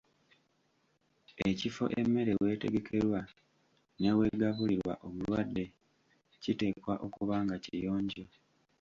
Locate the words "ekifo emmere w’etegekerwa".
1.49-3.19